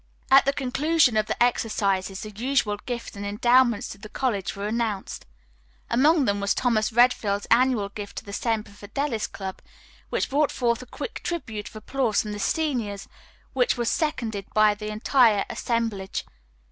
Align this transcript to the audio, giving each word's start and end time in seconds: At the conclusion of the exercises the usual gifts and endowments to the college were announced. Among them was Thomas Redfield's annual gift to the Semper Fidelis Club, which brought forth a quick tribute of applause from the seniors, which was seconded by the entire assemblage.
At 0.31 0.45
the 0.45 0.51
conclusion 0.53 1.15
of 1.15 1.27
the 1.27 1.43
exercises 1.43 2.21
the 2.21 2.31
usual 2.31 2.77
gifts 2.87 3.15
and 3.15 3.23
endowments 3.23 3.87
to 3.89 3.99
the 3.99 4.09
college 4.09 4.55
were 4.55 4.67
announced. 4.67 5.27
Among 5.91 6.25
them 6.25 6.39
was 6.39 6.55
Thomas 6.55 6.91
Redfield's 6.91 7.45
annual 7.51 7.89
gift 7.89 8.17
to 8.17 8.25
the 8.25 8.33
Semper 8.33 8.71
Fidelis 8.71 9.27
Club, 9.27 9.61
which 10.09 10.31
brought 10.31 10.49
forth 10.51 10.81
a 10.81 10.87
quick 10.87 11.21
tribute 11.21 11.69
of 11.69 11.75
applause 11.75 12.23
from 12.23 12.31
the 12.31 12.39
seniors, 12.39 13.07
which 13.53 13.77
was 13.77 13.91
seconded 13.91 14.47
by 14.55 14.73
the 14.73 14.87
entire 14.87 15.45
assemblage. 15.51 16.25